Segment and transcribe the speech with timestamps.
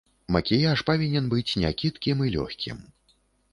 [0.35, 2.83] Макіяж павінен быць някідкім і лёгкім.